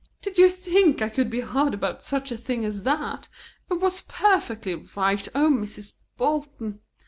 [0.23, 3.27] "Did you think I could be hard about such a thing as that?
[3.69, 5.27] It was perfectly right.
[5.35, 5.93] O Mrs.
[6.17, 6.79] Bolton!"